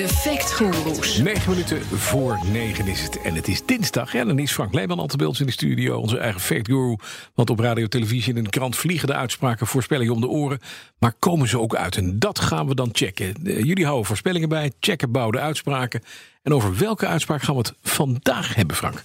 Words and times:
De 0.00 0.08
Factgoeroes. 0.08 1.18
9 1.18 1.50
minuten 1.50 1.82
voor 1.84 2.38
9 2.52 2.86
is 2.86 3.02
het. 3.02 3.20
En 3.22 3.34
het 3.34 3.48
is 3.48 3.66
dinsdag. 3.66 4.14
En 4.14 4.26
dan 4.26 4.38
is 4.38 4.52
Frank 4.52 4.74
Leeman 4.74 4.98
al 4.98 5.06
te 5.06 5.16
beeld 5.16 5.40
in 5.40 5.46
de 5.46 5.52
studio. 5.52 5.98
Onze 5.98 6.18
eigen 6.18 6.40
fact 6.40 6.66
guru. 6.66 6.96
Want 7.34 7.50
op 7.50 7.58
radio, 7.58 7.86
televisie 7.86 8.32
en 8.32 8.38
in 8.38 8.44
de 8.44 8.50
krant 8.50 8.76
vliegen 8.76 9.06
de 9.08 9.14
uitspraken 9.14 9.66
voorspellingen 9.66 10.14
om 10.14 10.20
de 10.20 10.28
oren. 10.28 10.60
Maar 10.98 11.12
komen 11.18 11.48
ze 11.48 11.58
ook 11.58 11.74
uit? 11.74 11.96
En 11.96 12.18
dat 12.18 12.38
gaan 12.38 12.66
we 12.66 12.74
dan 12.74 12.88
checken. 12.92 13.34
Eh, 13.44 13.64
Jullie 13.64 13.84
houden 13.84 14.06
voorspellingen 14.06 14.48
bij. 14.48 14.72
Checken 14.80 15.10
bouwde 15.10 15.40
uitspraken. 15.40 16.02
En 16.42 16.54
over 16.54 16.78
welke 16.78 17.06
uitspraak 17.06 17.42
gaan 17.42 17.54
we 17.54 17.60
het 17.60 17.74
vandaag 17.82 18.54
hebben, 18.54 18.76
Frank? 18.76 19.04